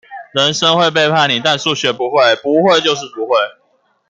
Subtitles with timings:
[0.33, 3.35] 人生會背叛你，但數學不會，不會就是不會